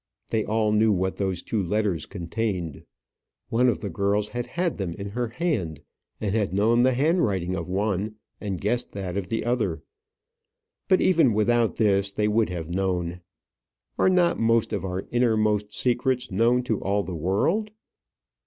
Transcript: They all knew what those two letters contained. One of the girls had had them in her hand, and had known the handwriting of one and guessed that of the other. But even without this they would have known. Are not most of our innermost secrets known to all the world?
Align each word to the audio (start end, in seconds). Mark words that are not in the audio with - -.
They 0.29 0.43
all 0.45 0.71
knew 0.71 0.91
what 0.91 1.17
those 1.17 1.43
two 1.43 1.61
letters 1.61 2.07
contained. 2.07 2.85
One 3.49 3.69
of 3.69 3.81
the 3.81 3.89
girls 3.91 4.29
had 4.29 4.47
had 4.47 4.79
them 4.79 4.93
in 4.93 5.09
her 5.11 5.27
hand, 5.27 5.79
and 6.19 6.33
had 6.33 6.55
known 6.55 6.81
the 6.81 6.93
handwriting 6.95 7.53
of 7.55 7.69
one 7.69 8.15
and 8.39 8.59
guessed 8.59 8.93
that 8.93 9.15
of 9.15 9.29
the 9.29 9.45
other. 9.45 9.83
But 10.87 11.01
even 11.01 11.35
without 11.35 11.75
this 11.75 12.11
they 12.11 12.27
would 12.27 12.49
have 12.49 12.67
known. 12.67 13.21
Are 13.99 14.09
not 14.09 14.39
most 14.39 14.73
of 14.73 14.83
our 14.83 15.05
innermost 15.11 15.71
secrets 15.71 16.31
known 16.31 16.63
to 16.63 16.81
all 16.81 17.03
the 17.03 17.13
world? 17.15 17.69